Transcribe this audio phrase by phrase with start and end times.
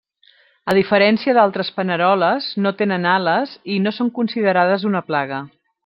[0.71, 5.45] A diferència d'altres paneroles, no tenen ales i no són considerades una plaga.